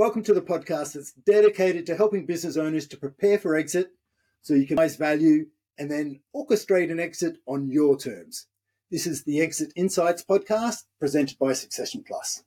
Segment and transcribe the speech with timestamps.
[0.00, 3.90] Welcome to the podcast that's dedicated to helping business owners to prepare for exit
[4.40, 8.46] so you can raise value and then orchestrate an exit on your terms.
[8.90, 12.44] This is the Exit Insights podcast presented by Succession Plus.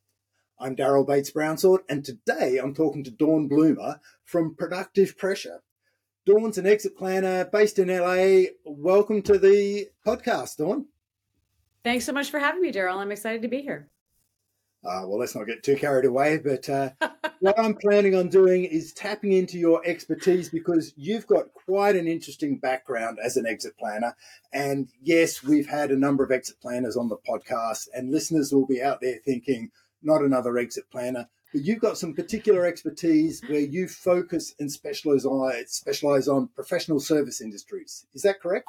[0.60, 5.62] I'm Daryl Bates Brownsword, and today I'm talking to Dawn Bloomer from Productive Pressure.
[6.26, 8.50] Dawn's an exit planner based in LA.
[8.66, 10.88] Welcome to the podcast, Dawn.
[11.84, 12.96] Thanks so much for having me, Daryl.
[12.96, 13.92] I'm excited to be here.
[14.86, 16.90] Uh, well, let's not get too carried away, but uh,
[17.40, 22.08] what I'm planning on doing is tapping into your expertise because you've got quite an
[22.08, 24.14] interesting background as an exit planner.
[24.52, 28.68] And yes, we've had a number of exit planners on the podcast, and listeners will
[28.68, 31.30] be out there thinking, not another exit planner.
[31.54, 37.00] But you've got some particular expertise where you focus and specialize on, specialize on professional
[37.00, 38.06] service industries.
[38.14, 38.68] Is that correct?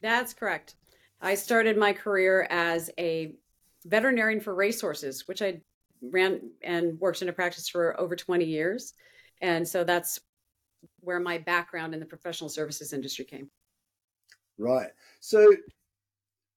[0.00, 0.76] That's correct.
[1.20, 3.34] I started my career as a
[3.86, 5.60] veterinarian for racehorses, which I
[6.02, 8.92] ran and worked in a practice for over 20 years.
[9.40, 10.20] And so that's
[11.00, 13.50] where my background in the professional services industry came.
[14.58, 14.90] Right.
[15.20, 15.52] So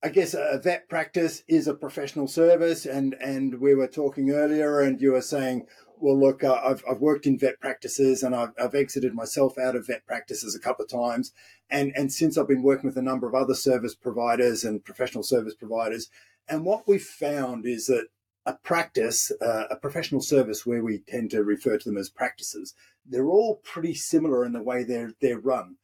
[0.02, 4.80] I guess a vet practice is a professional service, and and we were talking earlier,
[4.80, 8.52] and you were saying, well, look, uh, I've I've worked in vet practices, and I've,
[8.62, 11.34] I've exited myself out of vet practices a couple of times,
[11.70, 15.24] and and since I've been working with a number of other service providers and professional
[15.24, 16.10] service providers,
[16.50, 18.08] and what we've found is that
[18.46, 22.74] a practice, uh, a professional service where we tend to refer to them as practices,
[23.06, 25.76] they're all pretty similar in the way they're they're run.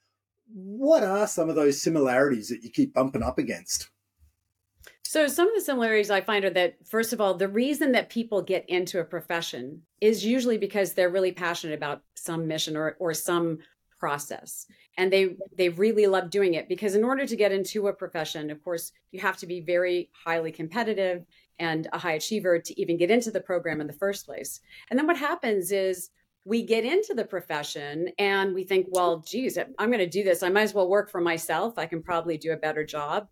[0.53, 3.89] What are some of those similarities that you keep bumping up against?
[5.03, 8.09] So, some of the similarities I find are that, first of all, the reason that
[8.09, 12.97] people get into a profession is usually because they're really passionate about some mission or,
[12.99, 13.59] or some
[13.97, 14.65] process.
[14.97, 18.49] And they they really love doing it because in order to get into a profession
[18.49, 21.25] of course you have to be very highly competitive
[21.59, 24.59] and a high achiever to even get into the program in the first place.
[24.89, 26.09] And then what happens is
[26.43, 30.43] we get into the profession and we think well geez i'm going to do this
[30.43, 31.77] i might as well work for myself.
[31.77, 33.27] I can probably do a better job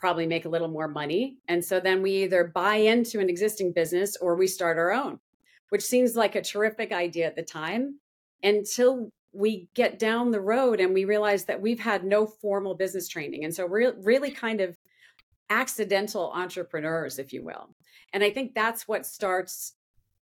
[0.00, 1.36] probably make a little more money.
[1.46, 5.20] And so then we either buy into an existing business or we start our own,
[5.68, 8.00] which seems like a terrific idea at the time.
[8.42, 13.08] Until we get down the road and we realize that we've had no formal business
[13.08, 13.44] training.
[13.44, 14.76] And so we're really kind of
[15.48, 17.70] accidental entrepreneurs, if you will.
[18.12, 19.74] And I think that's what starts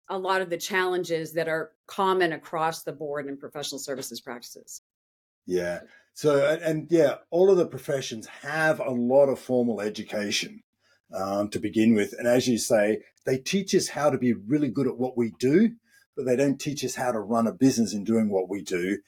[0.10, 4.82] a lot of the challenges that are common across the board in professional services practices.
[5.46, 5.82] Yeah.
[6.14, 10.64] So, and, yeah, all of the professions have a lot of formal education
[11.14, 12.14] um, to begin with.
[12.18, 15.34] And as you say, they teach us how to be really good at what we
[15.40, 15.72] do,
[16.16, 19.00] but they don't teach us how to run a business in doing what we do.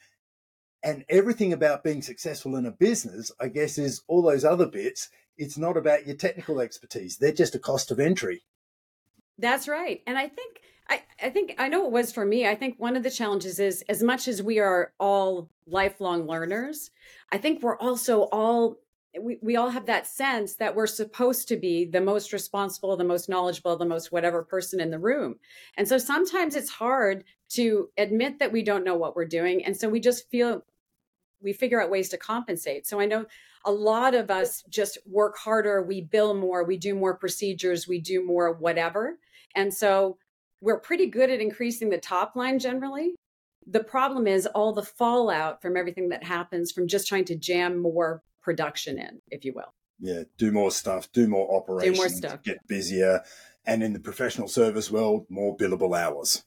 [0.82, 5.08] And everything about being successful in a business, I guess, is all those other bits.
[5.36, 7.16] It's not about your technical expertise.
[7.16, 8.44] They're just a cost of entry.
[9.38, 10.02] That's right.
[10.06, 12.46] And I think I, I think I know it was for me.
[12.46, 16.90] I think one of the challenges is as much as we are all lifelong learners,
[17.30, 18.78] I think we're also all
[19.20, 23.04] we, we all have that sense that we're supposed to be the most responsible, the
[23.04, 25.36] most knowledgeable, the most whatever person in the room.
[25.76, 29.64] And so sometimes it's hard to admit that we don't know what we're doing.
[29.64, 30.64] And so we just feel
[31.40, 32.86] we figure out ways to compensate.
[32.86, 33.24] So I know
[33.64, 38.00] a lot of us just work harder, we bill more, we do more procedures, we
[38.00, 39.18] do more whatever.
[39.54, 40.18] And so
[40.60, 43.14] we're pretty good at increasing the top line generally.
[43.66, 47.78] The problem is all the fallout from everything that happens from just trying to jam
[47.78, 49.72] more production in, if you will.
[50.00, 52.42] Yeah, do more stuff, do more operations, do more stuff.
[52.42, 53.22] get busier,
[53.66, 56.44] and in the professional service world, more billable hours.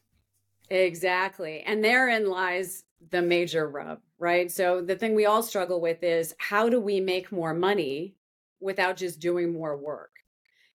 [0.70, 1.62] Exactly.
[1.62, 4.50] And therein lies the major rub, right?
[4.50, 8.16] So the thing we all struggle with is how do we make more money
[8.62, 10.12] without just doing more work?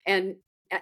[0.06, 0.36] And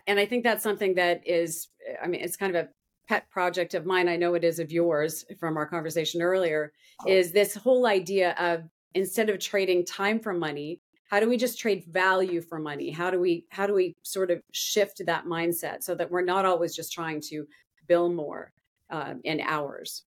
[0.07, 1.69] and I think that's something that is,
[2.03, 2.69] I mean, it's kind of a
[3.09, 4.09] pet project of mine.
[4.09, 6.73] I know it is of yours from our conversation earlier.
[7.01, 7.11] Oh.
[7.11, 8.63] Is this whole idea of
[8.95, 10.81] instead of trading time for money,
[11.11, 12.91] how do we just trade value for money?
[12.91, 16.47] How do we how do we sort of shift that mindset so that we're not
[16.47, 17.47] always just trying to
[17.87, 18.53] bill more
[18.91, 20.05] uh, in hours?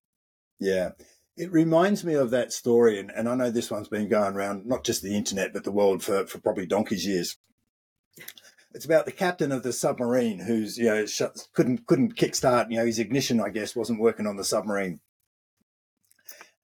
[0.59, 0.91] Yeah.
[1.37, 4.65] It reminds me of that story, and, and I know this one's been going around
[4.65, 7.37] not just the internet, but the world for, for probably donkey's years.
[8.73, 11.05] It's about the captain of the submarine who's you know
[11.53, 12.71] couldn't couldn't kickstart.
[12.71, 15.01] You know his ignition, I guess, wasn't working on the submarine,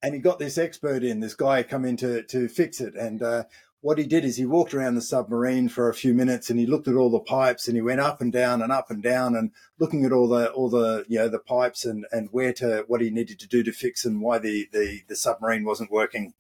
[0.04, 2.96] and he got this expert in, this guy, come in to to fix it.
[2.96, 3.44] And uh,
[3.82, 6.68] what he did is he walked around the submarine for a few minutes and he
[6.68, 9.36] looked at all the pipes and he went up and down and up and down
[9.36, 12.86] and looking at all the all the you know the pipes and and where to
[12.88, 16.34] what he needed to do to fix and why the the the submarine wasn't working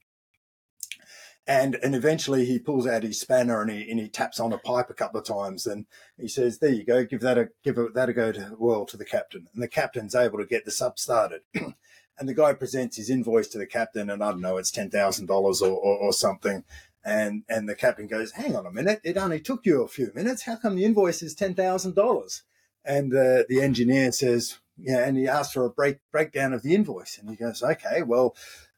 [1.47, 4.59] And, and eventually he pulls out his spanner and he, and he taps on a
[4.59, 5.87] pipe a couple of times and
[6.17, 8.95] he says, there you go, give that a, give that a go to, well, to
[8.95, 9.47] the captain.
[9.53, 11.41] And the captain's able to get the sub started.
[12.17, 15.29] and the guy presents his invoice to the captain and I don't know, it's $10,000
[15.29, 16.63] or, or, or something.
[17.03, 19.01] And, and the captain goes, hang on a minute.
[19.03, 20.43] It only took you a few minutes.
[20.43, 22.41] How come the invoice is $10,000?
[22.85, 26.73] And uh, the engineer says, yeah, and he asks for a break breakdown of the
[26.73, 27.17] invoice.
[27.17, 28.35] And he goes, okay, well,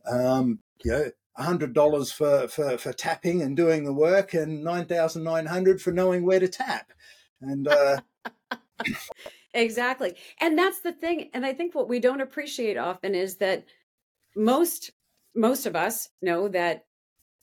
[0.09, 5.24] um, know, hundred dollars for, for for tapping and doing the work, and nine thousand
[5.24, 6.91] nine hundred for knowing where to tap.
[7.41, 8.01] And uh,
[9.53, 11.29] exactly, and that's the thing.
[11.33, 13.65] And I think what we don't appreciate often is that
[14.35, 14.91] most
[15.35, 16.85] most of us know that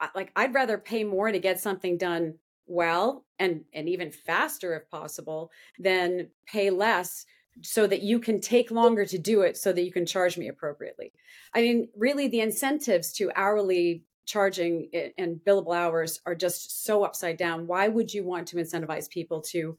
[0.01, 2.35] uh, like I'd rather pay more to get something done
[2.67, 7.27] well and and even faster if possible than pay less
[7.63, 10.49] so that you can take longer to do it so that you can charge me
[10.49, 11.13] appropriately.
[11.55, 17.37] I mean, really, the incentives to hourly charging and billable hours are just so upside
[17.37, 17.67] down.
[17.67, 19.77] Why would you want to incentivize people to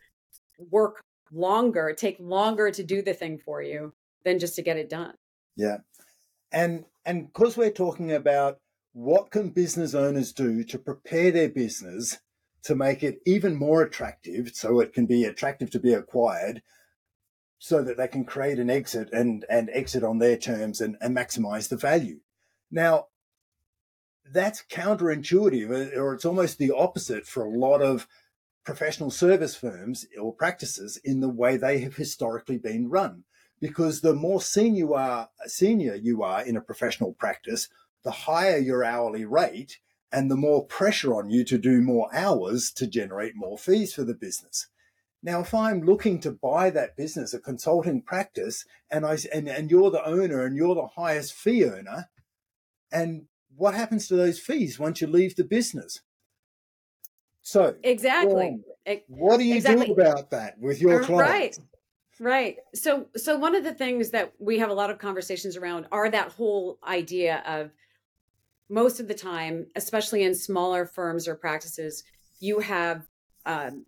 [0.69, 1.01] work
[1.31, 3.93] longer, take longer to do the thing for you
[4.23, 5.13] than just to get it done?
[5.55, 5.77] Yeah.
[6.51, 8.59] And and because we're talking about
[8.93, 12.19] what can business owners do to prepare their business
[12.63, 16.61] to make it even more attractive so it can be attractive to be acquired
[17.57, 21.15] so that they can create an exit and, and exit on their terms and, and
[21.15, 22.19] maximize the value.
[22.69, 23.07] Now,
[24.31, 28.07] that's counterintuitive, or it's almost the opposite for a lot of
[28.63, 33.23] professional service firms or practices in the way they have historically been run.
[33.59, 37.69] Because the more senior you are, senior you are in a professional practice,
[38.03, 39.77] the higher your hourly rate
[40.11, 44.03] and the more pressure on you to do more hours to generate more fees for
[44.03, 44.67] the business.
[45.23, 49.69] Now, if I'm looking to buy that business, a consulting practice, and I and, and
[49.69, 52.09] you're the owner and you're the highest fee earner,
[52.91, 56.01] and what happens to those fees once you leave the business?
[57.41, 58.59] So exactly,
[59.07, 59.87] what do you exactly.
[59.87, 61.59] do about that with your clients?
[61.59, 61.67] Right.
[62.19, 62.57] Right.
[62.75, 66.09] So so one of the things that we have a lot of conversations around are
[66.09, 67.71] that whole idea of
[68.69, 72.03] most of the time, especially in smaller firms or practices,
[72.39, 73.07] you have
[73.45, 73.85] um,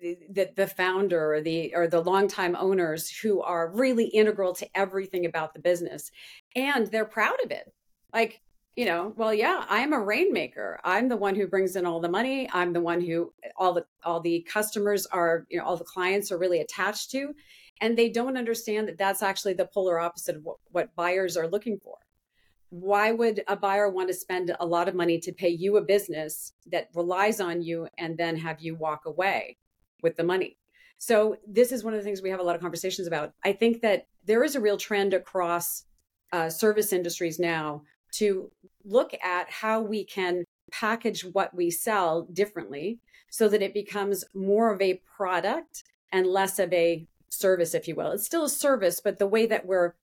[0.00, 5.26] the, the founder or the or the longtime owners who are really integral to everything
[5.26, 6.10] about the business
[6.54, 7.72] and they're proud of it
[8.12, 8.40] like
[8.76, 12.08] you know well yeah i'm a rainmaker i'm the one who brings in all the
[12.08, 15.84] money i'm the one who all the all the customers are you know all the
[15.84, 17.34] clients are really attached to
[17.80, 21.48] and they don't understand that that's actually the polar opposite of what, what buyers are
[21.48, 21.96] looking for
[22.72, 25.82] why would a buyer want to spend a lot of money to pay you a
[25.82, 29.58] business that relies on you and then have you walk away
[30.02, 30.56] with the money.
[30.96, 33.34] So this is one of the things we have a lot of conversations about.
[33.44, 35.84] I think that there is a real trend across
[36.32, 37.82] uh, service industries now
[38.14, 38.50] to
[38.84, 42.98] look at how we can package what we sell differently
[43.30, 47.94] so that it becomes more of a product and less of a service, if you
[47.94, 48.12] will.
[48.12, 49.94] It's still a service, but the way that we're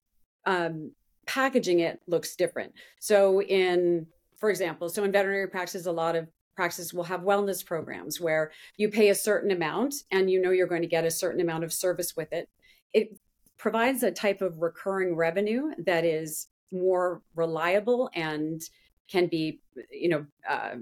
[0.46, 0.92] um,
[1.26, 2.74] packaging it looks different.
[3.00, 4.08] So, in,
[4.40, 8.52] for example, so in veterinary practices, a lot of practices will have wellness programs where
[8.76, 11.64] you pay a certain amount and you know you're going to get a certain amount
[11.64, 12.50] of service with it.
[12.94, 13.18] It
[13.58, 18.62] provides a type of recurring revenue that is more reliable and
[19.10, 19.62] can be,
[19.92, 20.76] you know, uh,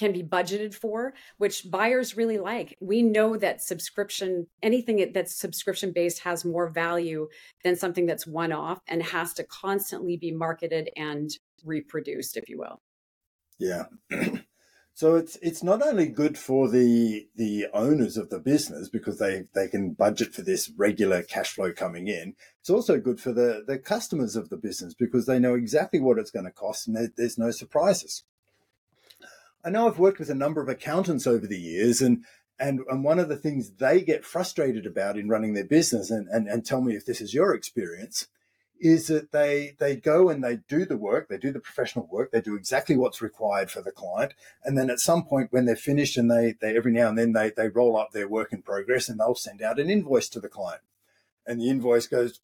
[0.00, 2.76] can be budgeted for, which buyers really like.
[2.80, 7.28] We know that subscription, anything that's subscription based has more value
[7.62, 11.30] than something that's one off and has to constantly be marketed and
[11.64, 12.80] reproduced, if you will.
[13.58, 13.84] Yeah.
[15.00, 19.44] So it's it's not only good for the the owners of the business because they
[19.54, 22.34] they can budget for this regular cash flow coming in.
[22.60, 26.18] It's also good for the the customers of the business because they know exactly what
[26.18, 28.24] it's going to cost and there, there's no surprises.
[29.64, 32.22] I know I've worked with a number of accountants over the years and
[32.58, 36.28] and, and one of the things they get frustrated about in running their business and,
[36.28, 38.26] and, and tell me if this is your experience
[38.80, 42.32] is that they they go and they do the work, they do the professional work,
[42.32, 44.32] they do exactly what's required for the client,
[44.64, 47.32] and then at some point when they're finished and they they every now and then
[47.32, 50.40] they they roll up their work in progress and they'll send out an invoice to
[50.40, 50.82] the client,
[51.46, 52.40] and the invoice goes,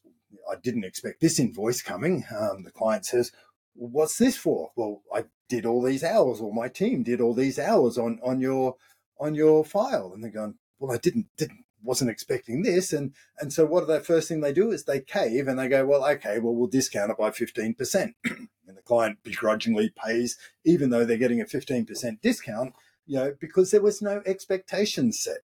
[0.49, 2.25] I didn't expect this invoice coming.
[2.29, 3.31] Um, the client says,
[3.73, 4.71] what's this for?
[4.75, 8.39] Well, I did all these hours, or my team did all these hours on on
[8.39, 8.75] your
[9.19, 12.91] on your file, and they're going, well, I didn't didn't wasn't expecting this.
[12.91, 15.85] And, and so what the first thing they do is they cave and they go,
[15.85, 18.13] well, okay, well, we'll discount it by 15%.
[18.25, 22.73] and the client begrudgingly pays, even though they're getting a 15% discount,
[23.05, 25.39] you know, because there was no expectation set.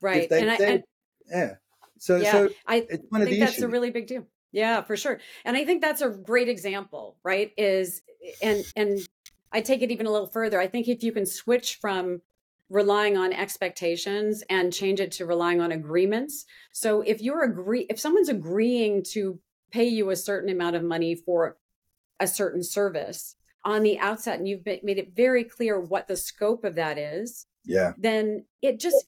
[0.00, 0.28] Right.
[0.28, 0.82] They, and, I, and
[1.30, 1.50] yeah.
[1.98, 3.62] So, yeah, so I think that's issues.
[3.62, 4.26] a really big deal.
[4.52, 5.20] Yeah, for sure.
[5.44, 7.52] And I think that's a great example, right?
[7.58, 8.00] Is
[8.42, 9.00] and and
[9.52, 10.60] I take it even a little further.
[10.60, 12.22] I think if you can switch from
[12.68, 16.44] relying on expectations and change it to relying on agreements.
[16.72, 19.38] So if you're agree if someone's agreeing to
[19.70, 21.56] pay you a certain amount of money for
[22.18, 26.64] a certain service on the outset and you've made it very clear what the scope
[26.64, 27.92] of that is, yeah.
[27.98, 29.04] Then it just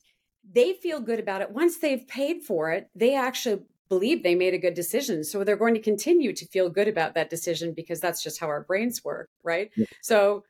[0.51, 1.51] they feel good about it.
[1.51, 5.25] Once they've paid for it, they actually believe they made a good decision.
[5.25, 8.47] So they're going to continue to feel good about that decision because that's just how
[8.49, 9.71] our brains work, right?
[9.77, 9.87] Yeah.
[10.03, 10.45] So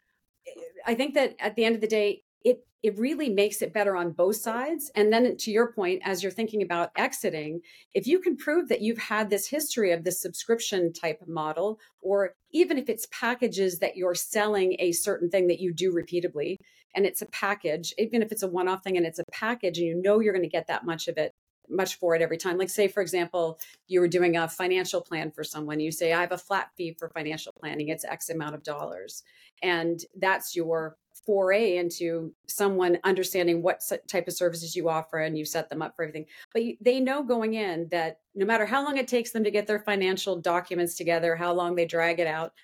[0.46, 3.72] eh, I think that at the end of the day, it it really makes it
[3.72, 4.90] better on both sides.
[4.94, 7.60] And then to your point, as you're thinking about exiting,
[7.92, 12.34] if you can prove that you've had this history of this subscription type model, or
[12.52, 16.58] even if it's packages that you're selling a certain thing that you do repeatedly,
[16.94, 19.78] and it's a package, even if it's a one off thing and it's a package
[19.78, 21.32] and you know you're going to get that much of it,
[21.68, 22.58] much for it every time.
[22.58, 23.58] Like, say, for example,
[23.88, 26.96] you were doing a financial plan for someone, you say, I have a flat fee
[26.98, 29.22] for financial planning, it's X amount of dollars.
[29.62, 30.96] And that's your
[31.28, 35.94] foray into someone understanding what type of services you offer and you set them up
[35.94, 36.24] for everything.
[36.54, 39.66] But they know going in that no matter how long it takes them to get
[39.66, 42.54] their financial documents together, how long they drag it out,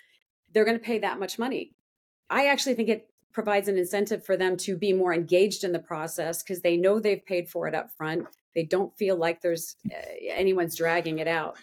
[0.51, 1.75] they're going to pay that much money.
[2.27, 5.77] I actually think it provides an incentive for them to be more engaged in the
[5.77, 8.25] process because they know they've paid for it up front.
[8.55, 11.55] They don't feel like there's uh, anyone's dragging it out.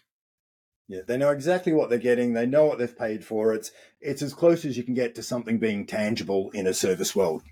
[0.93, 2.35] Yeah, they know exactly what they're getting.
[2.35, 3.55] They know what they've paid for.
[3.55, 3.73] It's
[4.03, 7.43] it's as close as you can get to something being tangible in a service world.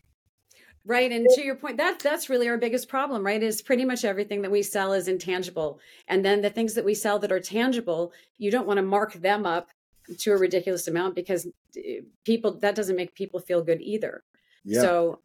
[0.84, 3.42] Right, and to your point, that that's really our biggest problem, right?
[3.42, 6.92] Is pretty much everything that we sell is intangible, and then the things that we
[6.92, 9.70] sell that are tangible, you don't want to mark them up
[10.18, 11.46] to a ridiculous amount because
[11.78, 14.22] eh, people that doesn't make people feel good either.
[14.66, 14.82] Yeah.
[14.82, 15.20] So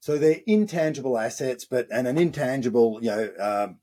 [0.00, 3.78] so they're intangible assets, but and an intangible, you know, um,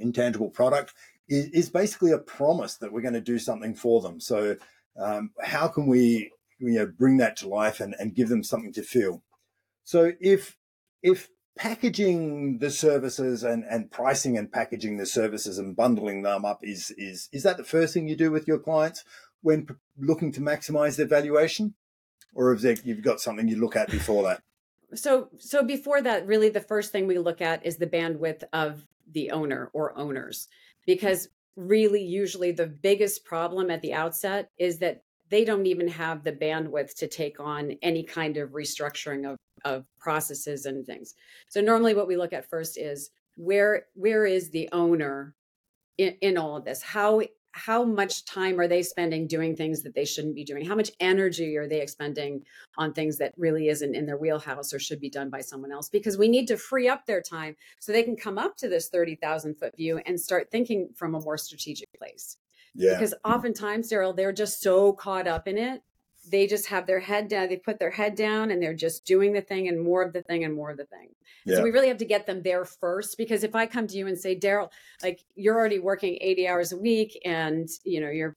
[0.00, 0.92] intangible product
[1.30, 4.20] is, is, basically a promise that we're going to do something for them.
[4.20, 4.56] So
[4.98, 8.72] um, how can we, you know, bring that to life and, and give them something
[8.74, 9.22] to feel?
[9.84, 10.56] So if
[11.02, 16.60] if packaging the services and, and pricing and packaging the services and bundling them up
[16.62, 19.04] is is is that the first thing you do with your clients
[19.42, 19.66] when
[19.98, 21.74] looking to maximize their valuation
[22.34, 24.42] or if you've got something you look at before that
[24.94, 28.86] so so before that really the first thing we look at is the bandwidth of
[29.10, 30.48] the owner or owners
[30.86, 36.24] because really usually the biggest problem at the outset is that they don't even have
[36.24, 41.14] the bandwidth to take on any kind of restructuring of of processes and things.
[41.48, 45.34] So normally what we look at first is where where is the owner
[45.98, 46.82] in, in all of this?
[46.82, 50.64] How how much time are they spending doing things that they shouldn't be doing?
[50.64, 52.44] How much energy are they expending
[52.78, 55.88] on things that really isn't in their wheelhouse or should be done by someone else?
[55.88, 58.88] Because we need to free up their time so they can come up to this
[58.88, 62.36] 30,000 foot view and start thinking from a more strategic place.
[62.74, 62.94] Yeah.
[62.94, 65.82] Because oftentimes, Daryl, they're just so caught up in it
[66.30, 69.32] they just have their head down they put their head down and they're just doing
[69.32, 71.08] the thing and more of the thing and more of the thing.
[71.46, 71.56] Yeah.
[71.56, 74.06] so we really have to get them there first because if i come to you
[74.06, 74.68] and say daryl
[75.02, 78.36] like you're already working 80 hours a week and you know you're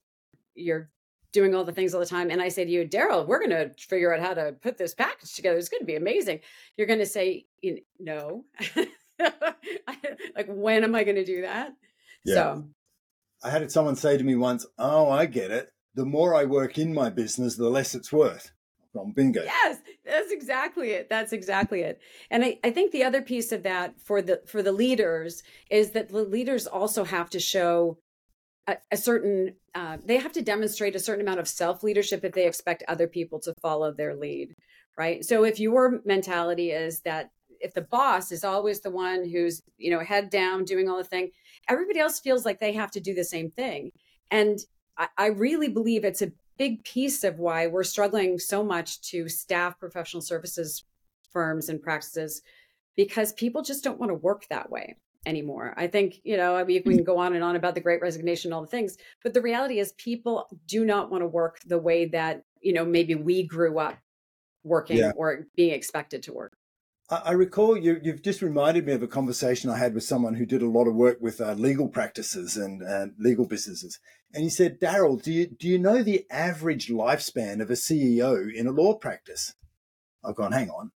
[0.54, 0.88] you're
[1.32, 3.50] doing all the things all the time and i say to you daryl we're going
[3.50, 5.58] to figure out how to put this package together.
[5.58, 6.40] It's going to be amazing.
[6.76, 7.46] You're going to say
[7.98, 8.44] no.
[10.36, 11.72] Like when am i going to do that?
[12.24, 12.34] Yeah.
[12.34, 12.64] so
[13.44, 16.78] i had someone say to me once oh i get it the more I work
[16.78, 18.50] in my business, the less it's worth.
[18.92, 19.42] From bingo.
[19.42, 21.10] Yes, that's exactly it.
[21.10, 22.00] That's exactly it.
[22.30, 25.90] And I, I think the other piece of that for the for the leaders is
[25.90, 27.98] that the leaders also have to show
[28.66, 32.32] a, a certain uh, they have to demonstrate a certain amount of self leadership if
[32.32, 34.54] they expect other people to follow their lead
[34.96, 39.62] right so if your mentality is that if the boss is always the one who's
[39.76, 41.30] you know head down doing all the thing
[41.68, 43.90] everybody else feels like they have to do the same thing
[44.30, 44.60] and
[44.96, 49.28] I, I really believe it's a big piece of why we're struggling so much to
[49.28, 50.84] staff professional services
[51.32, 52.42] firms and practices
[52.96, 54.96] because people just don't want to work that way
[55.26, 55.74] anymore.
[55.76, 58.00] I think, you know, I mean, we can go on and on about the great
[58.00, 61.58] resignation and all the things, but the reality is people do not want to work
[61.66, 63.98] the way that, you know, maybe we grew up
[64.62, 65.12] working yeah.
[65.16, 66.56] or being expected to work.
[67.10, 70.46] I recall you, have just reminded me of a conversation I had with someone who
[70.46, 74.00] did a lot of work with uh, legal practices and uh, legal businesses.
[74.34, 78.52] And he said, Daryl, do you, do you know the average lifespan of a CEO
[78.52, 79.54] in a law practice?
[80.24, 80.90] I've gone, hang on.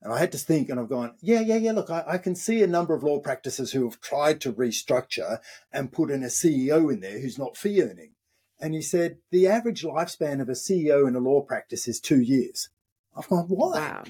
[0.00, 1.72] And I had to think, and I've gone, yeah, yeah, yeah.
[1.72, 5.40] Look, I, I can see a number of law practices who have tried to restructure
[5.70, 8.12] and put in a CEO in there who's not fee earning.
[8.58, 12.22] And he said, the average lifespan of a CEO in a law practice is two
[12.22, 12.70] years.
[13.14, 13.80] I've gone, why?
[13.80, 14.04] Wow.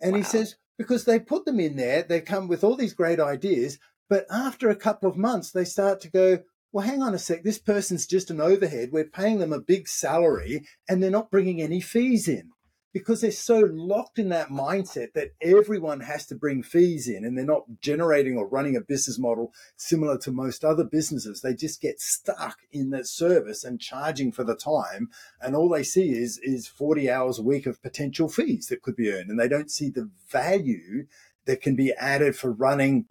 [0.00, 0.18] And wow.
[0.18, 3.78] he says, because they put them in there, they come with all these great ideas,
[4.08, 6.40] but after a couple of months, they start to go,
[6.72, 8.90] well, hang on a sec, this person's just an overhead.
[8.92, 12.50] We're paying them a big salary and they're not bringing any fees in
[12.94, 17.36] because they're so locked in that mindset that everyone has to bring fees in and
[17.36, 21.40] they're not generating or running a business model similar to most other businesses.
[21.40, 25.08] They just get stuck in that service and charging for the time.
[25.40, 28.96] And all they see is, is 40 hours a week of potential fees that could
[28.96, 29.30] be earned.
[29.30, 31.06] And they don't see the value
[31.44, 33.06] that can be added for running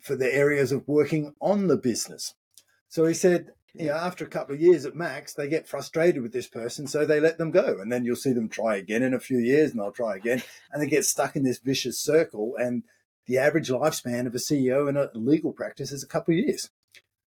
[0.00, 2.34] for the areas of working on the business.
[2.90, 6.22] So he said, you know, after a couple of years at max, they get frustrated
[6.22, 7.78] with this person, so they let them go.
[7.80, 10.42] And then you'll see them try again in a few years, and they'll try again,
[10.72, 12.54] and they get stuck in this vicious circle.
[12.58, 12.82] And
[13.26, 16.68] the average lifespan of a CEO in a legal practice is a couple of years.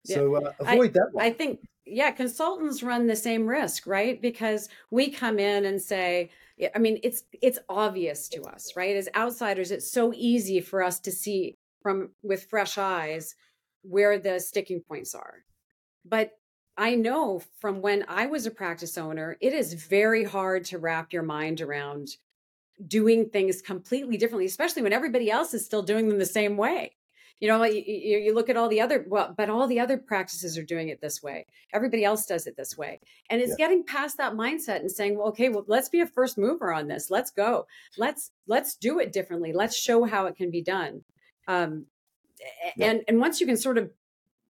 [0.06, 1.24] So uh, avoid I, that one.
[1.24, 4.22] I think, yeah, consultants run the same risk, right?
[4.22, 6.30] Because we come in and say,
[6.74, 8.94] I mean, it's it's obvious to us, right?
[8.94, 13.34] As outsiders, it's so easy for us to see from with fresh eyes
[13.82, 15.44] where the sticking points are
[16.04, 16.32] but
[16.76, 21.12] I know from when I was a practice owner, it is very hard to wrap
[21.12, 22.16] your mind around
[22.86, 26.96] doing things completely differently, especially when everybody else is still doing them the same way.
[27.38, 30.58] You know, you, you, look at all the other, well, but all the other practices
[30.58, 31.46] are doing it this way.
[31.72, 33.00] Everybody else does it this way.
[33.30, 33.64] And it's yeah.
[33.64, 36.86] getting past that mindset and saying, well, okay, well, let's be a first mover on
[36.86, 37.10] this.
[37.10, 37.66] Let's go.
[37.96, 39.54] Let's, let's do it differently.
[39.54, 41.02] Let's show how it can be done.
[41.48, 41.86] Um,
[42.76, 42.90] yeah.
[42.90, 43.90] and, and once you can sort of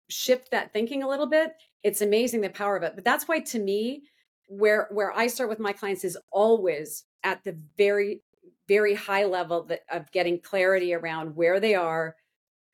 [0.09, 2.93] shift that thinking a little bit, it's amazing the power of it.
[2.95, 4.03] But that's why to me,
[4.49, 8.23] where where I start with my clients is always at the very
[8.67, 12.15] very high level that, of getting clarity around where they are,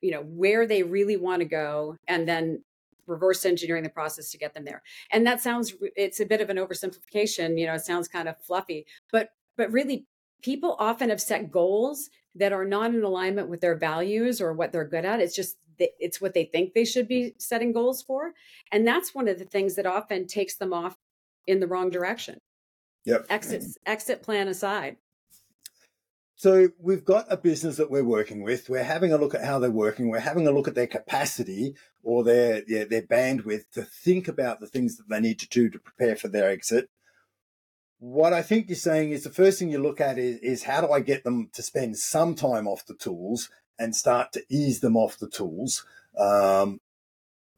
[0.03, 2.63] you know, where they really want to go, and then
[3.07, 4.83] reverse engineering the process to get them there.
[5.11, 8.37] And that sounds it's a bit of an oversimplification, you know, it sounds kind of
[8.39, 10.07] fluffy, but but really
[10.43, 14.73] people often have set goals that are not in alignment with their values or what
[14.73, 15.21] they're good at.
[15.21, 18.33] It's just it's what they think they should be setting goals for,
[18.73, 20.97] and that's one of the things that often takes them off
[21.47, 22.39] in the wrong direction.
[23.05, 23.27] Yep.
[23.29, 24.97] Exit exit plan aside.
[26.39, 28.69] So we've got a business that we're working with.
[28.69, 30.11] We're having a look at how they're working.
[30.11, 34.61] We're having a look at their capacity or their, their, their bandwidth to think about
[34.61, 36.91] the things that they need to do to prepare for their exit
[37.99, 40.81] what I think you're saying is the first thing you look at is, is how
[40.81, 44.81] do I get them to spend some time off the tools and start to ease
[44.81, 45.85] them off the tools.
[46.19, 46.81] Um,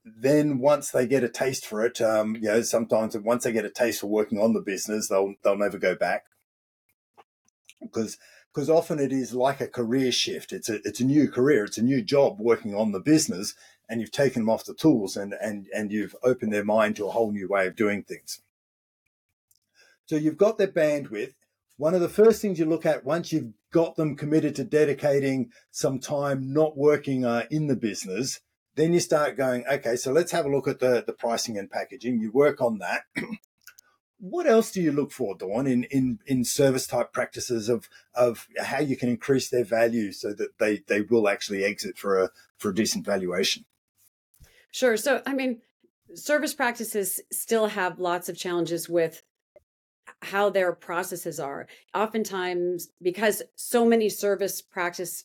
[0.05, 3.65] then once they get a taste for it, um, you know, sometimes once they get
[3.65, 6.25] a taste for working on the business, they'll they'll never go back
[7.81, 8.19] because
[8.53, 10.53] because often it is like a career shift.
[10.53, 13.55] It's a it's a new career, it's a new job working on the business,
[13.89, 17.07] and you've taken them off the tools and and and you've opened their mind to
[17.07, 18.41] a whole new way of doing things.
[20.09, 21.35] So you've got their bandwidth.
[21.77, 25.51] One of the first things you look at once you've got them committed to dedicating
[25.71, 28.41] some time not working uh, in the business,
[28.75, 31.71] then you start going, okay, so let's have a look at the, the pricing and
[31.71, 32.21] packaging.
[32.21, 33.03] You work on that.
[34.19, 38.49] what else do you look for, Dawn, in, in, in service type practices of, of
[38.59, 42.31] how you can increase their value so that they, they will actually exit for a,
[42.57, 43.67] for a decent valuation?
[44.73, 44.97] Sure.
[44.97, 45.61] So, I mean,
[46.15, 49.23] service practices still have lots of challenges with
[50.23, 51.67] how their processes are.
[51.95, 55.25] Oftentimes, because so many service practice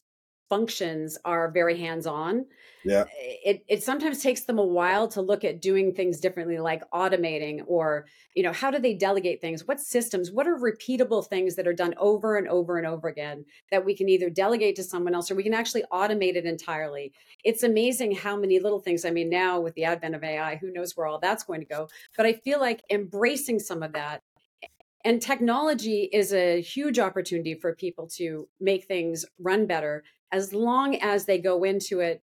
[0.54, 2.46] functions are very hands on.
[2.86, 3.06] Yeah.
[3.20, 6.84] Eh, it it sometimes takes them a while to look at doing things differently like
[6.92, 9.68] automating or you know how do they delegate things?
[9.68, 10.32] What systems?
[10.32, 13.96] What are repeatable things that are done over and over and over again that we
[13.96, 17.14] can either delegate to someone else or we can actually automate it entirely.
[17.44, 20.72] It's amazing how many little things I mean now with the advent of AI, who
[20.72, 24.22] knows where all that's going to go, but I feel like embracing some of that
[25.04, 30.96] and technology is a huge opportunity for people to make things run better as long
[30.96, 32.24] as they go into it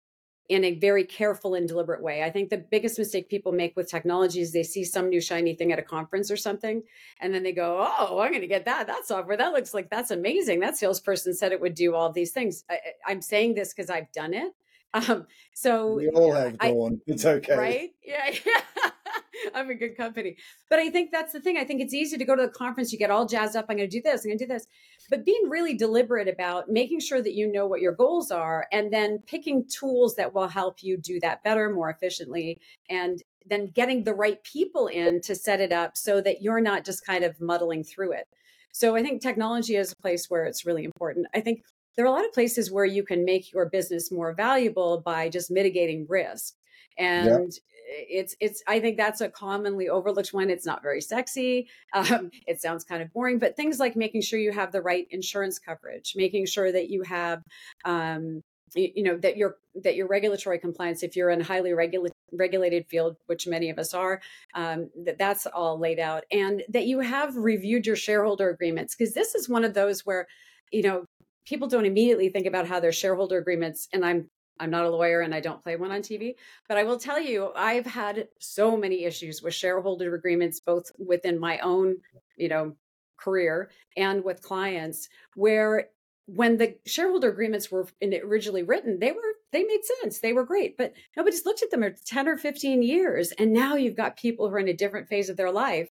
[0.49, 2.23] in a very careful and deliberate way.
[2.23, 5.55] I think the biggest mistake people make with technology is they see some new shiny
[5.55, 6.83] thing at a conference or something,
[7.21, 9.37] and then they go, "Oh, I'm going to get that that software.
[9.37, 10.61] That looks like that's amazing.
[10.61, 14.11] That salesperson said it would do all these things." I, am saying this because I've
[14.13, 14.53] done it.
[14.95, 17.01] Um, so we all have gone.
[17.07, 17.91] It's okay, right?
[18.05, 18.91] Yeah, yeah.
[19.55, 20.37] I'm in good company.
[20.69, 21.57] But I think that's the thing.
[21.57, 23.67] I think it's easy to go to the conference, you get all jazzed up.
[23.69, 24.67] I'm going to do this, I'm going to do this.
[25.11, 28.93] But being really deliberate about making sure that you know what your goals are and
[28.93, 34.05] then picking tools that will help you do that better, more efficiently, and then getting
[34.05, 37.41] the right people in to set it up so that you're not just kind of
[37.41, 38.29] muddling through it.
[38.73, 41.27] So I think technology is a place where it's really important.
[41.35, 41.63] I think
[41.97, 45.29] there are a lot of places where you can make your business more valuable by
[45.29, 46.55] just mitigating risk.
[46.99, 47.53] And
[47.93, 50.51] it's it's i think that's a commonly overlooked one.
[50.51, 51.69] It's not very sexy.
[51.95, 55.07] Um, it sounds kind of boring but things like making sure you have the right
[55.11, 57.43] insurance coverage making sure that you have
[57.85, 58.43] um,
[58.75, 62.87] you know that your that your regulatory compliance if you're in a highly regulated regulated
[62.87, 64.21] field which many of us are
[64.55, 69.15] um, that that's all laid out and that you have reviewed your shareholder agreements because
[69.15, 70.27] this is one of those where
[70.71, 71.05] you know
[71.47, 74.29] people don't immediately think about how their shareholder agreements and i'm
[74.61, 76.35] i'm not a lawyer and i don't play one on tv
[76.69, 81.39] but i will tell you i've had so many issues with shareholder agreements both within
[81.39, 81.97] my own
[82.37, 82.75] you know
[83.17, 85.89] career and with clients where
[86.27, 89.21] when the shareholder agreements were originally written, they were
[89.53, 90.21] they made sense.
[90.21, 93.33] They were great, but nobody's looked at them for 10 or 15 years.
[93.33, 95.91] And now you've got people who are in a different phase of their life.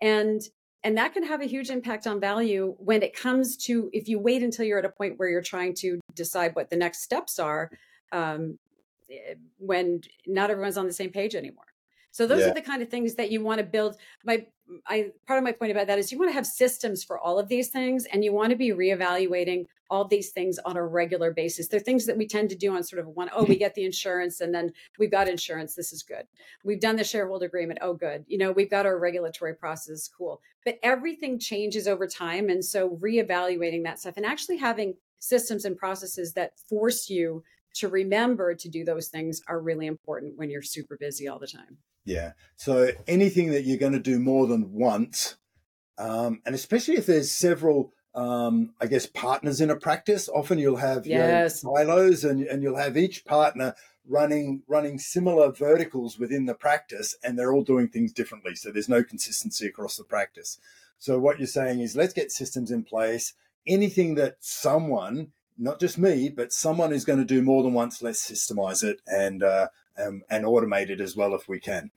[0.00, 0.40] And
[0.84, 4.18] and that can have a huge impact on value when it comes to if you
[4.18, 7.38] wait until you're at a point where you're trying to decide what the next steps
[7.38, 7.70] are
[8.12, 8.58] um,
[9.10, 11.64] eh, when not everyone's on the same page anymore
[12.12, 12.50] so those yeah.
[12.50, 13.96] are the kind of things that you want to build.
[14.24, 14.46] My
[14.86, 17.38] I part of my point about that is you want to have systems for all
[17.38, 21.32] of these things and you want to be reevaluating all these things on a regular
[21.32, 21.68] basis.
[21.68, 23.84] They're things that we tend to do on sort of one, oh, we get the
[23.84, 25.74] insurance and then we've got insurance.
[25.74, 26.26] This is good.
[26.64, 27.80] We've done the shareholder agreement.
[27.82, 28.24] Oh, good.
[28.26, 30.08] You know, we've got our regulatory process.
[30.08, 30.40] Cool.
[30.64, 32.48] But everything changes over time.
[32.48, 37.42] And so reevaluating that stuff and actually having systems and processes that force you
[37.74, 41.46] to remember to do those things are really important when you're super busy all the
[41.46, 41.78] time.
[42.04, 42.32] Yeah.
[42.56, 45.36] So anything that you're going to do more than once,
[45.98, 50.76] um, and especially if there's several, um, I guess, partners in a practice, often you'll
[50.76, 51.62] have yes.
[51.62, 53.74] you know, silos and, and you'll have each partner
[54.08, 58.54] running running similar verticals within the practice and they're all doing things differently.
[58.54, 60.58] So there's no consistency across the practice.
[60.98, 63.34] So what you're saying is let's get systems in place.
[63.66, 68.02] Anything that someone, not just me, but someone is going to do more than once,
[68.02, 71.90] let's systemize it and uh, um, and automate it as well if we can.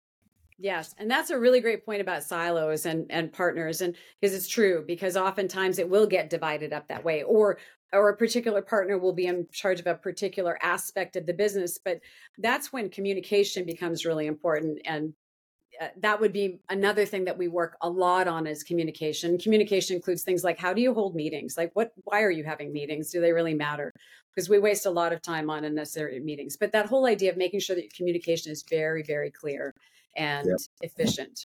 [0.57, 4.47] Yes, and that's a really great point about silos and and partners, and because it's
[4.47, 7.57] true, because oftentimes it will get divided up that way, or
[7.91, 11.77] or a particular partner will be in charge of a particular aspect of the business,
[11.77, 11.99] but
[12.37, 15.13] that's when communication becomes really important, and
[15.81, 19.38] uh, that would be another thing that we work a lot on is communication.
[19.38, 21.57] Communication includes things like how do you hold meetings?
[21.57, 23.11] Like what why are you having meetings?
[23.11, 23.93] Do they really matter?
[24.33, 26.57] Because we waste a lot of time on unnecessary meetings.
[26.57, 29.73] But that whole idea of making sure that your communication is very very clear
[30.15, 30.59] and yep.
[30.81, 31.45] efficient.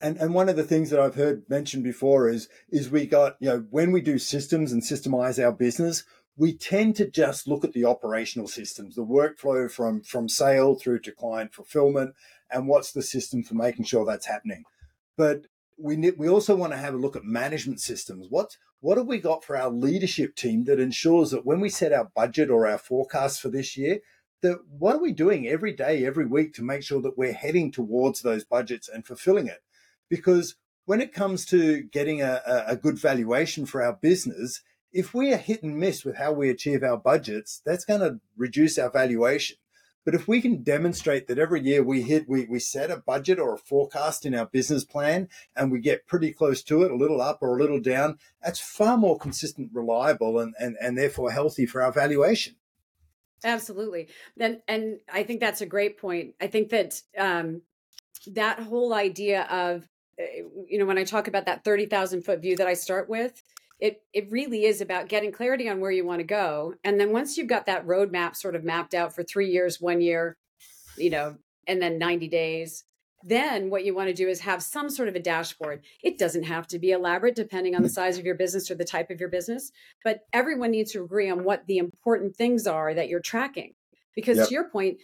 [0.00, 3.36] And and one of the things that I've heard mentioned before is is we got,
[3.40, 6.04] you know, when we do systems and systemize our business,
[6.36, 11.00] we tend to just look at the operational systems, the workflow from from sale through
[11.00, 12.14] to client fulfillment
[12.50, 14.64] and what's the system for making sure that's happening.
[15.16, 15.46] But
[15.78, 18.26] we we also want to have a look at management systems.
[18.30, 21.92] What what have we got for our leadership team that ensures that when we set
[21.92, 24.00] our budget or our forecast for this year,
[24.42, 27.72] that what are we doing every day, every week to make sure that we're heading
[27.72, 29.62] towards those budgets and fulfilling it?
[30.08, 35.32] Because when it comes to getting a, a good valuation for our business, if we
[35.32, 38.90] are hit and miss with how we achieve our budgets, that's going to reduce our
[38.90, 39.56] valuation.
[40.08, 43.38] But if we can demonstrate that every year we hit, we, we set a budget
[43.38, 46.96] or a forecast in our business plan and we get pretty close to it, a
[46.96, 51.30] little up or a little down, that's far more consistent, reliable, and, and, and therefore
[51.30, 52.56] healthy for our valuation.
[53.44, 54.08] Absolutely.
[54.40, 56.36] And, and I think that's a great point.
[56.40, 57.60] I think that um,
[58.28, 59.86] that whole idea of,
[60.18, 63.42] eh, you know, when I talk about that 30,000 foot view that I start with,
[63.78, 66.74] it it really is about getting clarity on where you want to go.
[66.84, 70.00] And then once you've got that roadmap sort of mapped out for three years one
[70.00, 70.36] year
[70.98, 71.36] you know
[71.66, 72.84] and then 90 days
[73.24, 75.82] then what you want to do is have some sort of a dashboard.
[76.04, 78.84] It doesn't have to be elaborate depending on the size of your business or the
[78.84, 79.72] type of your business
[80.04, 83.74] but everyone needs to agree on what the important things are that you're tracking.
[84.14, 84.48] Because yep.
[84.48, 84.98] to your point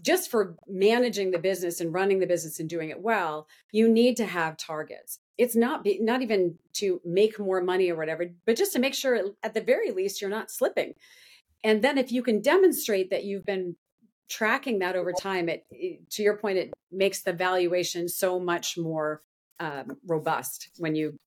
[0.00, 4.16] just for managing the business and running the business and doing it well you need
[4.16, 8.56] to have targets it's not be, not even to make more money or whatever but
[8.56, 10.94] just to make sure at the very least you're not slipping.
[11.64, 13.76] And then if you can demonstrate that you've been
[14.28, 18.76] tracking that over time it, it to your point it makes the valuation so much
[18.76, 19.22] more
[19.58, 21.18] um, robust when you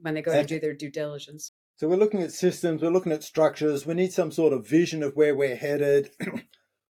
[0.00, 1.50] when they go to do their due diligence.
[1.76, 5.02] So we're looking at systems we're looking at structures we need some sort of vision
[5.02, 6.10] of where we're headed.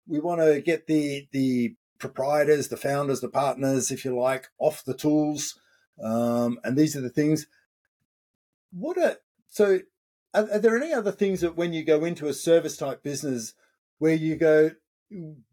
[0.06, 4.84] We want to get the the proprietors the founders the partners if you like off
[4.84, 5.58] the tools
[6.02, 7.48] um, and these are the things.
[8.72, 9.80] What are so?
[10.34, 13.54] Are, are there any other things that when you go into a service type business
[14.00, 14.72] where you go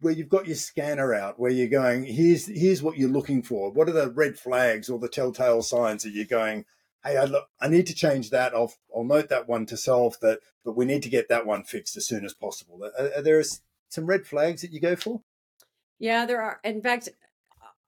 [0.01, 3.71] where you've got your scanner out, where you're going, here's here's what you're looking for.
[3.71, 6.65] What are the red flags or the telltale signs that you're going?
[7.05, 8.55] Hey, I look, I need to change that.
[8.55, 11.65] I'll I'll note that one to solve that, but we need to get that one
[11.65, 12.81] fixed as soon as possible.
[12.99, 13.43] Are, are there
[13.89, 15.23] some red flags that you go for?
[15.99, 16.61] Yeah, there are.
[16.65, 17.11] In fact,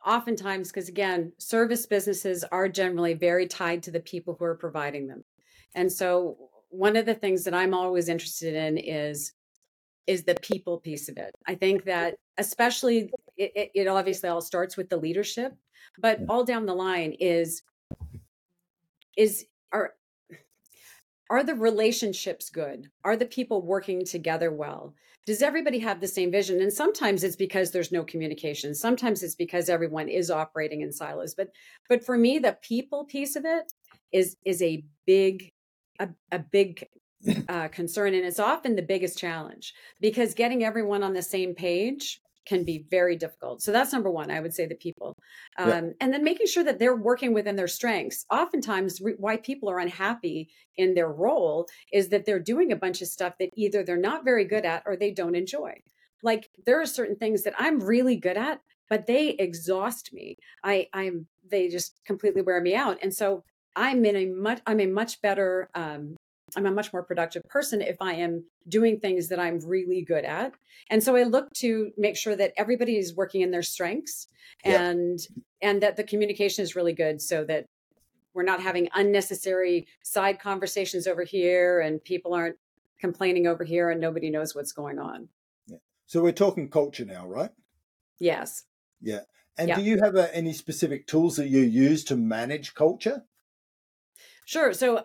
[0.07, 5.07] oftentimes because again service businesses are generally very tied to the people who are providing
[5.07, 5.25] them.
[5.75, 6.37] And so
[6.69, 9.33] one of the things that I'm always interested in is
[10.07, 11.31] is the people piece of it.
[11.47, 15.55] I think that especially it, it obviously all starts with the leadership,
[15.99, 17.63] but all down the line is
[19.17, 19.95] is are
[21.33, 22.91] are the relationships good?
[23.05, 24.95] Are the people working together well?
[25.25, 26.61] Does everybody have the same vision?
[26.61, 28.75] And sometimes it's because there's no communication.
[28.75, 31.35] Sometimes it's because everyone is operating in silos.
[31.35, 31.49] But
[31.89, 33.73] but for me, the people piece of it
[34.13, 35.51] is is a big
[35.99, 36.87] a, a big
[37.49, 42.21] uh, concern, and it's often the biggest challenge because getting everyone on the same page
[42.47, 43.63] can be very difficult.
[43.63, 44.31] So that's number one.
[44.31, 45.17] I would say the people,
[45.59, 45.91] um, yeah.
[46.01, 48.25] and then making sure that they're working within their strengths.
[48.31, 53.03] Oftentimes, re- why people are unhappy in their role is that they're doing a bunch
[53.03, 55.75] of stuff that either they're not very good at or they don't enjoy.
[56.23, 60.37] Like there are certain things that I'm really good at, but they exhaust me.
[60.63, 64.81] I, I'm they just completely wear me out, and so I'm in a much I'm
[64.81, 66.17] a much better um,
[66.57, 70.25] I'm a much more productive person if I am doing things that I'm really good
[70.25, 70.53] at.
[70.91, 74.29] And so I look to make sure that everybody is working in their strengths
[74.65, 75.19] and
[75.61, 77.67] and that the communication is really good so that
[78.35, 82.57] we're not having unnecessary side conversations over here and people aren't
[82.99, 85.29] complaining over here and nobody knows what's going on.
[85.67, 85.79] Yeah.
[86.07, 87.51] So we're talking culture now, right?
[88.19, 88.65] Yes.
[89.01, 89.21] Yeah.
[89.59, 89.77] And yeah.
[89.77, 93.25] do you have uh, any specific tools that you use to manage culture?
[94.53, 94.75] Sure.
[94.75, 95.01] So,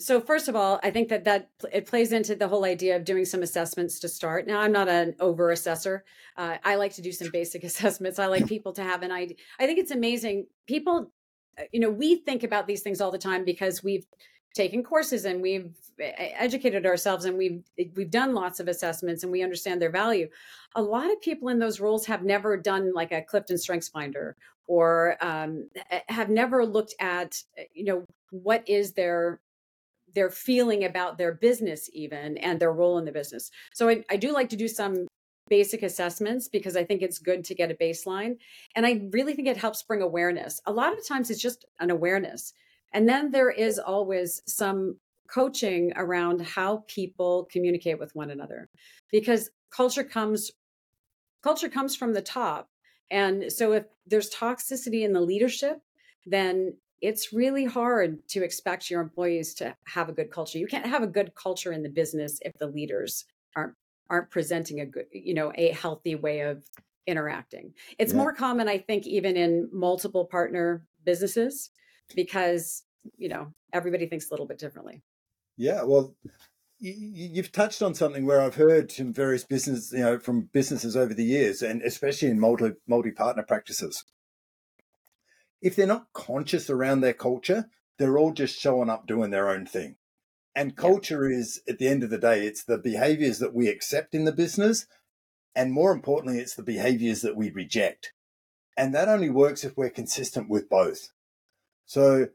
[0.00, 3.04] so first of all, I think that that it plays into the whole idea of
[3.04, 4.48] doing some assessments to start.
[4.48, 6.04] Now, I'm not an over assessor.
[6.36, 8.18] Uh, I like to do some basic assessments.
[8.18, 9.36] I like people to have an idea.
[9.60, 10.48] I think it's amazing.
[10.66, 11.12] People,
[11.56, 14.04] uh, you know, we think about these things all the time because we've
[14.52, 17.62] taken courses and we've educated ourselves and we've
[17.94, 20.28] we've done lots of assessments and we understand their value
[20.76, 24.36] a lot of people in those roles have never done like a clifton strengths finder
[24.68, 25.68] or um,
[26.08, 27.42] have never looked at
[27.74, 29.40] you know what is their
[30.14, 34.16] their feeling about their business even and their role in the business so I, I
[34.16, 35.08] do like to do some
[35.48, 38.36] basic assessments because I think it's good to get a baseline.
[38.76, 40.60] And I really think it helps bring awareness.
[40.66, 42.52] A lot of times it's just an awareness.
[42.92, 44.96] And then there is always some
[45.28, 48.68] coaching around how people communicate with one another
[49.10, 50.50] because culture comes
[51.42, 52.68] culture comes from the top.
[53.10, 55.80] And so if there's toxicity in the leadership,
[56.26, 60.58] then it's really hard to expect your employees to have a good culture.
[60.58, 63.24] You can't have a good culture in the business if the leaders
[63.56, 63.74] aren't
[64.10, 66.64] aren't presenting a good, you know, a healthy way of
[67.06, 67.74] interacting.
[67.98, 68.18] It's yeah.
[68.18, 71.70] more common I think even in multiple partner businesses
[72.14, 72.84] because
[73.16, 75.02] you know everybody thinks a little bit differently
[75.56, 76.14] yeah well
[76.80, 81.14] you've touched on something where I've heard from various business, you know, from businesses over
[81.14, 84.04] the years, and especially in multi multi partner practices.
[85.60, 89.66] If they're not conscious around their culture, they're all just showing up doing their own
[89.66, 89.96] thing.
[90.54, 94.14] And culture is, at the end of the day, it's the behaviors that we accept
[94.14, 94.86] in the business,
[95.54, 98.12] and more importantly, it's the behaviors that we reject.
[98.76, 101.08] And that only works if we're consistent with both.
[101.86, 102.28] So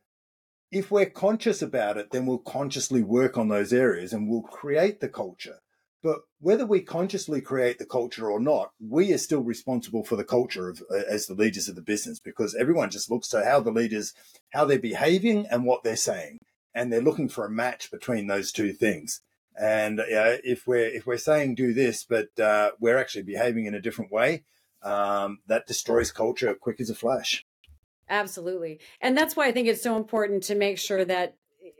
[0.74, 5.00] if we're conscious about it, then we'll consciously work on those areas and we'll create
[5.00, 5.60] the culture.
[6.02, 10.26] But whether we consciously create the culture or not, we are still responsible for the
[10.26, 13.60] culture of, uh, as the leaders of the business because everyone just looks to how
[13.60, 14.14] the leaders,
[14.52, 16.40] how they're behaving and what they're saying.
[16.76, 19.22] And they're looking for a match between those two things.
[19.58, 23.82] And if we're if we're saying do this, but uh, we're actually behaving in a
[23.82, 24.44] different way,
[24.82, 27.46] um, that destroys culture quick as a flash.
[28.10, 28.80] Absolutely.
[29.02, 31.36] And that's why I think it's so important to make sure that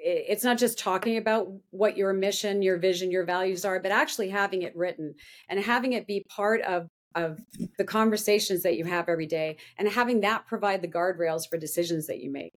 [0.06, 4.30] it's not just talking about what your mission, your vision, your values are, but actually
[4.30, 5.16] having it written
[5.50, 7.40] and having it be part of of
[7.78, 12.08] the conversations that you have every day and having that provide the guardrails for decisions
[12.08, 12.54] that you make.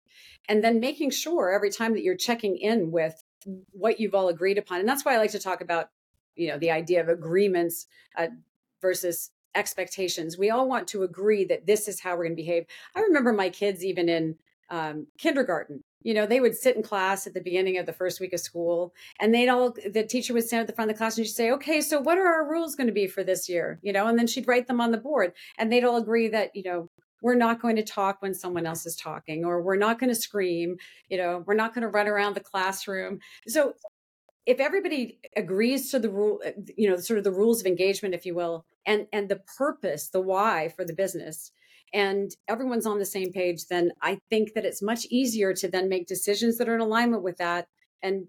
[0.47, 3.21] And then making sure every time that you're checking in with
[3.71, 4.80] what you've all agreed upon.
[4.80, 5.89] And that's why I like to talk about,
[6.36, 8.28] you know, the idea of agreements uh,
[8.82, 10.37] versus expectations.
[10.37, 12.65] We all want to agree that this is how we're going to behave.
[12.95, 14.35] I remember my kids, even in
[14.69, 18.19] um, kindergarten, you know, they would sit in class at the beginning of the first
[18.19, 20.97] week of school and they'd all, the teacher would stand at the front of the
[20.99, 23.49] class and she'd say, okay, so what are our rules going to be for this
[23.49, 23.79] year?
[23.81, 26.55] You know, and then she'd write them on the board and they'd all agree that,
[26.55, 26.89] you know,
[27.21, 30.15] we're not going to talk when someone else is talking or we're not going to
[30.15, 30.77] scream
[31.09, 33.73] you know we're not going to run around the classroom so
[34.45, 38.13] if everybody agrees to the rule uh, you know sort of the rules of engagement
[38.13, 41.51] if you will and and the purpose the why for the business
[41.93, 45.89] and everyone's on the same page then i think that it's much easier to then
[45.89, 47.67] make decisions that are in alignment with that.
[48.01, 48.27] And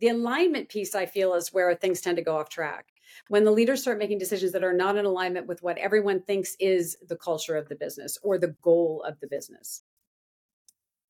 [0.00, 2.86] the alignment piece i feel is where things tend to go off track.
[3.28, 6.56] When the leaders start making decisions that are not in alignment with what everyone thinks
[6.60, 9.82] is the culture of the business or the goal of the business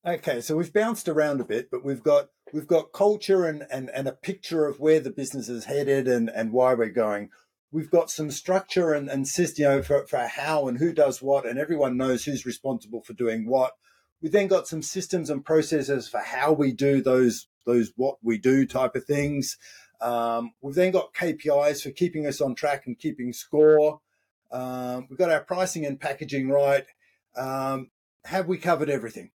[0.06, 3.90] Okay, so we've bounced around a bit, but we've got we've got culture and, and,
[3.90, 7.30] and a picture of where the business is headed and, and why we're going.
[7.72, 11.20] We've got some structure and, and system, you know, for, for how and who does
[11.20, 13.72] what, and everyone knows who's responsible for doing what.
[14.22, 18.38] We've then got some systems and processes for how we do those those what we
[18.38, 19.58] do type of things.
[20.00, 24.00] Um, we've then got KPIs for keeping us on track and keeping score.
[24.52, 26.86] Um, we've got our pricing and packaging right.
[27.36, 27.90] Um,
[28.24, 29.32] have we covered everything?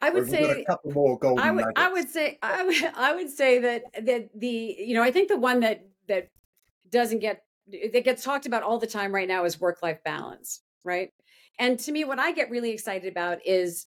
[0.00, 1.80] I would say a couple more golden I would nuggets?
[1.80, 5.28] I would say I would I would say that that the you know I think
[5.28, 6.28] the one that that
[6.90, 7.44] doesn't get
[7.92, 11.10] that gets talked about all the time right now is work life balance, right?
[11.58, 13.86] And to me, what I get really excited about is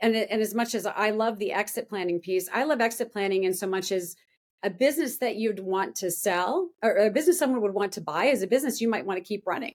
[0.00, 3.44] and and as much as I love the exit planning piece, I love exit planning
[3.44, 4.16] in so much as
[4.62, 8.26] a business that you'd want to sell or a business someone would want to buy
[8.26, 9.74] is a business you might want to keep running.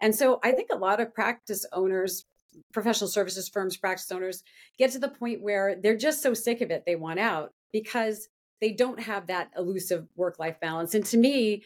[0.00, 2.24] And so I think a lot of practice owners,
[2.72, 4.42] professional services firms, practice owners
[4.78, 8.28] get to the point where they're just so sick of it they want out because
[8.60, 10.94] they don't have that elusive work life balance.
[10.94, 11.64] And to me,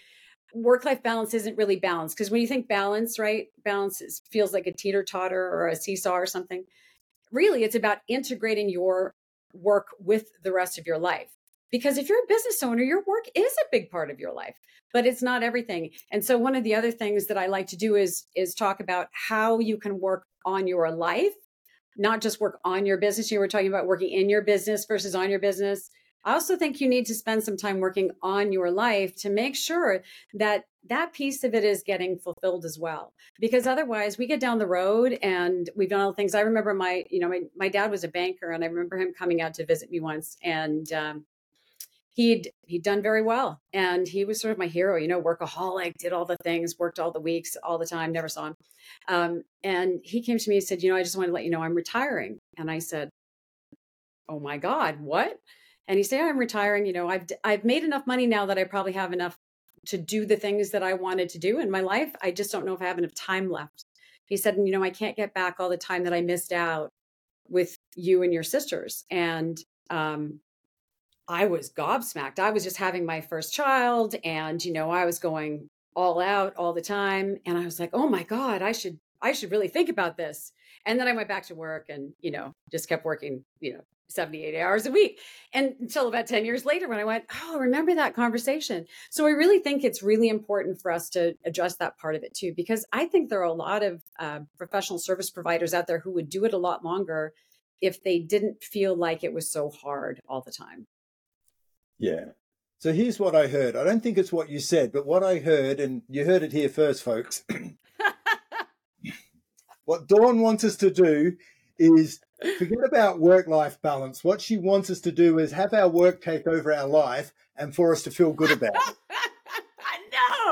[0.54, 3.48] work life balance isn't really balance because when you think balance, right?
[3.64, 6.64] Balance is, feels like a teeter totter or a seesaw or something
[7.32, 9.14] really it's about integrating your
[9.52, 11.30] work with the rest of your life
[11.70, 14.56] because if you're a business owner your work is a big part of your life
[14.92, 17.76] but it's not everything and so one of the other things that i like to
[17.76, 21.34] do is is talk about how you can work on your life
[21.98, 25.14] not just work on your business you were talking about working in your business versus
[25.14, 25.90] on your business
[26.26, 29.54] I also think you need to spend some time working on your life to make
[29.54, 30.02] sure
[30.34, 33.12] that that piece of it is getting fulfilled as well.
[33.38, 36.34] Because otherwise, we get down the road and we've done all the things.
[36.34, 39.14] I remember my, you know, my, my dad was a banker, and I remember him
[39.16, 41.24] coming out to visit me once, and um,
[42.16, 44.96] he'd he'd done very well, and he was sort of my hero.
[44.96, 48.28] You know, workaholic, did all the things, worked all the weeks, all the time, never
[48.28, 48.56] saw him.
[49.08, 51.44] Um, and he came to me and said, "You know, I just want to let
[51.44, 53.10] you know I'm retiring." And I said,
[54.28, 55.38] "Oh my God, what?"
[55.88, 58.64] and he said i'm retiring you know i've i've made enough money now that i
[58.64, 59.36] probably have enough
[59.86, 62.66] to do the things that i wanted to do in my life i just don't
[62.66, 63.84] know if i have enough time left
[64.26, 66.90] he said you know i can't get back all the time that i missed out
[67.48, 69.58] with you and your sisters and
[69.90, 70.40] um
[71.28, 75.18] i was gobsmacked i was just having my first child and you know i was
[75.18, 78.98] going all out all the time and i was like oh my god i should
[79.22, 80.52] i should really think about this
[80.84, 83.80] and then i went back to work and you know just kept working you know
[84.08, 85.20] 78 hours a week.
[85.52, 88.86] And until about 10 years later, when I went, Oh, remember that conversation.
[89.10, 92.34] So I really think it's really important for us to address that part of it
[92.34, 95.98] too, because I think there are a lot of uh, professional service providers out there
[95.98, 97.32] who would do it a lot longer
[97.80, 100.86] if they didn't feel like it was so hard all the time.
[101.98, 102.26] Yeah.
[102.78, 103.74] So here's what I heard.
[103.74, 106.52] I don't think it's what you said, but what I heard, and you heard it
[106.52, 107.44] here first, folks.
[109.84, 111.36] what Dawn wants us to do
[111.78, 112.20] is
[112.58, 114.22] forget about work life balance.
[114.22, 117.74] What she wants us to do is have our work take over our life and
[117.74, 118.96] for us to feel good about it.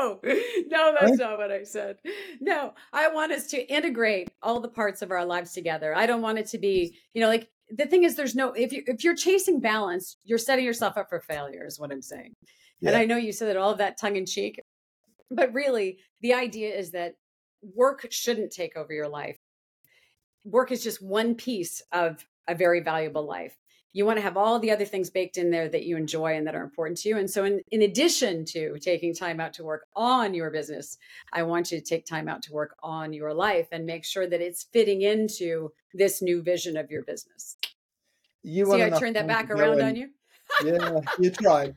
[0.00, 0.20] no,
[0.68, 1.98] no, that's not what I said.
[2.40, 5.94] No, I want us to integrate all the parts of our lives together.
[5.94, 8.72] I don't want it to be, you know, like the thing is, there's no if
[8.72, 11.66] you if you're chasing balance, you're setting yourself up for failure.
[11.66, 12.34] Is what I'm saying.
[12.80, 12.90] Yeah.
[12.90, 14.60] And I know you said that all of that tongue in cheek,
[15.30, 17.14] but really, the idea is that
[17.74, 19.38] work shouldn't take over your life
[20.44, 23.56] work is just one piece of a very valuable life.
[23.94, 26.46] You want to have all the other things baked in there that you enjoy and
[26.46, 27.16] that are important to you.
[27.16, 30.98] And so, in, in addition to taking time out to work on your business,
[31.32, 34.26] I want you to take time out to work on your life and make sure
[34.26, 37.56] that it's fitting into this new vision of your business.
[38.42, 40.10] You See, I turned that back around on you.
[40.62, 41.74] yeah, you tried.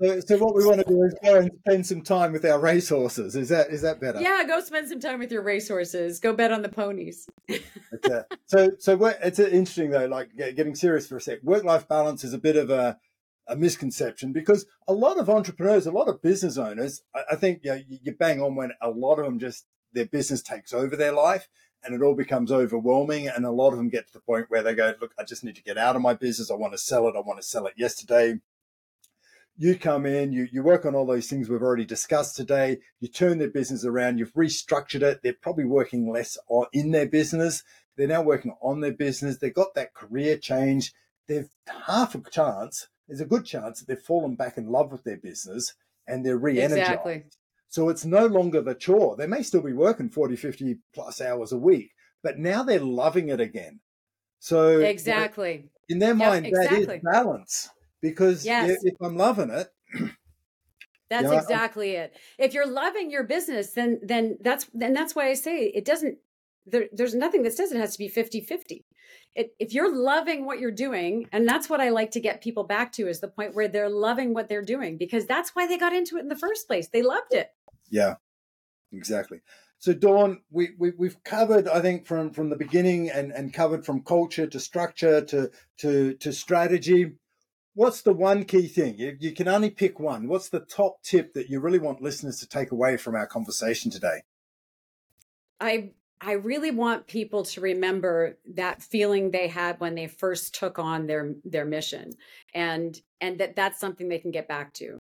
[0.00, 2.58] So, so what we want to do is go and spend some time with our
[2.58, 3.34] racehorses.
[3.34, 4.20] Is that is that better?
[4.20, 6.20] Yeah, go spend some time with your racehorses.
[6.20, 7.26] Go bet on the ponies.
[7.50, 8.20] okay.
[8.44, 10.06] So so it's uh, interesting though.
[10.06, 11.42] Like getting serious for a sec.
[11.42, 12.98] Work life balance is a bit of a
[13.48, 17.60] a misconception because a lot of entrepreneurs, a lot of business owners, I, I think
[17.62, 20.96] you, know, you bang on when a lot of them just their business takes over
[20.96, 21.48] their life
[21.84, 23.28] and it all becomes overwhelming.
[23.28, 25.44] And a lot of them get to the point where they go, look, I just
[25.44, 26.50] need to get out of my business.
[26.50, 27.14] I want to sell it.
[27.16, 28.40] I want to sell it yesterday
[29.58, 33.08] you come in, you, you work on all those things we've already discussed today, you
[33.08, 36.36] turn their business around, you've restructured it, they're probably working less
[36.72, 37.62] in their business,
[37.96, 40.92] they're now working on their business, they've got that career change,
[41.26, 41.48] they've
[41.86, 45.16] half a chance, there's a good chance that they've fallen back in love with their
[45.16, 45.74] business
[46.06, 46.80] and they're re-energized.
[46.80, 47.24] Exactly.
[47.68, 49.16] So it's no longer the chore.
[49.16, 51.90] They may still be working 40, 50 plus hours a week,
[52.22, 53.80] but now they're loving it again.
[54.38, 55.70] So exactly.
[55.88, 56.84] in their mind, exactly.
[56.84, 57.70] that is balance
[58.02, 58.78] because yes.
[58.82, 59.68] if I'm loving it,
[61.10, 62.16] that's you know, exactly it.
[62.38, 66.18] If you're loving your business, then then that's then that's why I say it doesn't
[66.66, 68.82] there, there's nothing that says it has to be 50-50.
[69.34, 72.64] it, if you're loving what you're doing, and that's what I like to get people
[72.64, 75.78] back to is the point where they're loving what they're doing because that's why they
[75.78, 76.88] got into it in the first place.
[76.88, 77.50] They loved it.
[77.88, 78.14] Yeah,
[78.92, 79.40] exactly.
[79.78, 83.84] So Dawn, we, we we've covered, I think, from from the beginning and and covered
[83.84, 87.12] from culture to structure to to to strategy.
[87.76, 88.94] What's the one key thing?
[88.96, 90.28] You, you can only pick one.
[90.28, 93.90] What's the top tip that you really want listeners to take away from our conversation
[93.90, 94.22] today?
[95.60, 100.78] I I really want people to remember that feeling they had when they first took
[100.78, 102.12] on their their mission
[102.54, 104.98] and and that that's something they can get back to.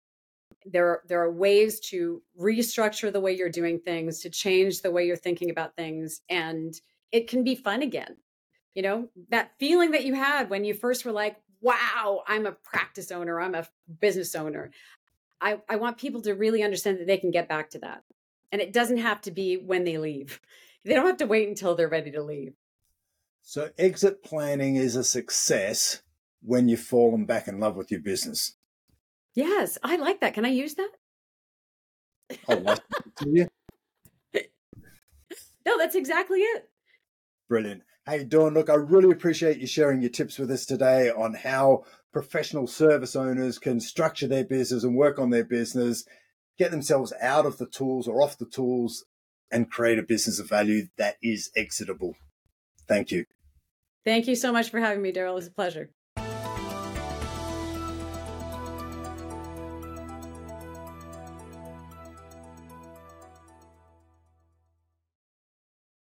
[0.65, 4.93] There are, there are ways to restructure the way you're doing things, to change the
[4.93, 6.73] way you're thinking about things and
[7.11, 8.17] it can be fun again.
[8.77, 12.53] You know, that feeling that you had when you first were like, "Wow, I'm a
[12.53, 13.67] practice owner, I'm a
[14.01, 14.71] business owner."
[15.41, 18.05] I I want people to really understand that they can get back to that.
[18.53, 20.41] And it doesn't have to be when they leave
[20.85, 22.55] they don't have to wait until they're ready to leave.
[23.43, 26.03] So exit planning is a success
[26.43, 28.57] when you've fallen back in love with your business.
[29.35, 30.35] Yes, I like that.
[30.35, 30.91] Can I use that?
[32.49, 32.77] Oh,
[33.27, 33.49] you.
[35.67, 36.71] No, that's exactly it.
[37.47, 37.83] Brilliant.
[38.11, 41.85] Hey, Dawn, look, I really appreciate you sharing your tips with us today on how
[42.13, 46.05] professional service owners can structure their business and work on their business,
[46.59, 49.05] get themselves out of the tools or off the tools
[49.53, 52.17] and create a business of value that is exitable.
[52.89, 53.27] Thank you.
[54.05, 55.31] Thank you so much for having me, Daryl.
[55.31, 55.91] It was a pleasure.